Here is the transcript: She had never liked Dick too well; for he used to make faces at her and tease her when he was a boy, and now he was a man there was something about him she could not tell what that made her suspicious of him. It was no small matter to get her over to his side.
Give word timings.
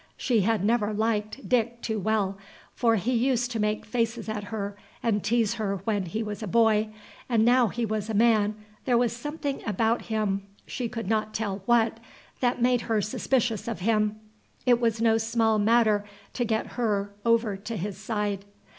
She 0.17 0.41
had 0.41 0.65
never 0.65 0.93
liked 0.95 1.47
Dick 1.47 1.79
too 1.83 1.99
well; 1.99 2.35
for 2.73 2.95
he 2.95 3.13
used 3.13 3.51
to 3.51 3.59
make 3.59 3.85
faces 3.85 4.27
at 4.27 4.45
her 4.45 4.75
and 5.03 5.23
tease 5.23 5.53
her 5.61 5.75
when 5.83 6.05
he 6.07 6.23
was 6.23 6.41
a 6.41 6.47
boy, 6.47 6.89
and 7.29 7.45
now 7.45 7.67
he 7.67 7.85
was 7.85 8.09
a 8.09 8.15
man 8.15 8.55
there 8.85 8.97
was 8.97 9.15
something 9.15 9.61
about 9.63 10.05
him 10.07 10.41
she 10.65 10.89
could 10.89 11.07
not 11.07 11.35
tell 11.35 11.61
what 11.67 11.99
that 12.39 12.59
made 12.59 12.81
her 12.89 12.99
suspicious 12.99 13.67
of 13.67 13.81
him. 13.81 14.19
It 14.65 14.79
was 14.81 15.01
no 15.03 15.19
small 15.19 15.59
matter 15.59 16.03
to 16.33 16.45
get 16.45 16.65
her 16.81 17.13
over 17.23 17.55
to 17.57 17.77
his 17.77 17.95
side. 17.99 18.45